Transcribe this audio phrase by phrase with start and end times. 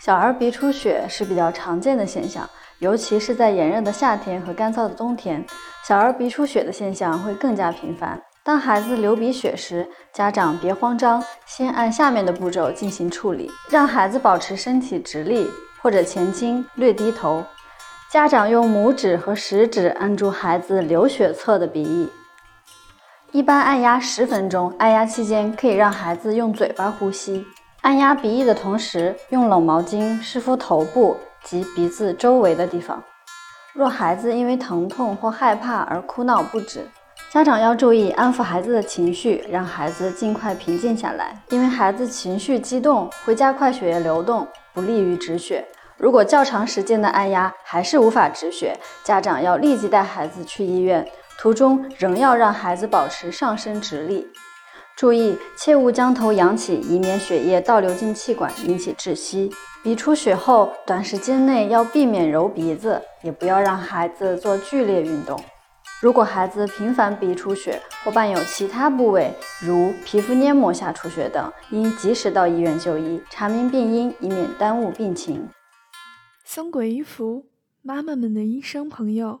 [0.00, 2.48] 小儿鼻出血是比较常见的现象，
[2.78, 5.44] 尤其是在炎热的夏天和干燥的冬天，
[5.86, 8.20] 小儿鼻出血的现象会更加频繁。
[8.44, 15.50] 当孩子流鼻血时，家长别慌张，先按下面的步骤进行处理：让孩子保持身体直立
[15.82, 17.44] 或者前倾，略低头。
[18.08, 22.08] 家长用拇指和食指按住孩子流血侧的鼻翼，
[23.32, 24.72] 一般按压十分钟。
[24.78, 27.44] 按压期间可以让孩子用嘴巴呼吸。
[27.86, 33.00] 按压鼻翼的同时，用冷毛巾湿敷头部及鼻子周围的地方。
[33.72, 36.84] 若孩子因为疼痛或害怕而哭闹不止，
[37.30, 41.40] 家长要注意安抚孩子的情绪，让孩子尽快平静下来。
[41.50, 45.64] 因为孩子情绪激动会加快血液流动，不利于止血。
[45.96, 51.06] 如果较长时间的按压还是无法止血，家长要立即带孩子去医院，
[51.38, 54.26] 途中仍要让孩子保持上身直立。
[54.96, 59.50] 注意，切勿将头仰起，以免血液倒流进气管引起窒息。
[59.82, 65.38] 鼻出血后，短时间内要避免揉鼻子，也不要让孩子做剧烈运动。
[66.00, 69.30] 如果孩子频繁鼻出血或伴有其他部位
[69.60, 75.46] 如皮肤黏膜下出血等，应及时到医院就医，查明病因，以免耽误病情。
[76.42, 77.44] 松果一服，
[77.82, 79.40] 妈妈们的医生朋友。